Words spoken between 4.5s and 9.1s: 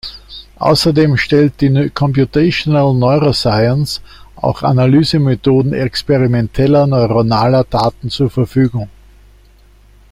Analysemethoden experimenteller neuronaler Daten zur Verfügung.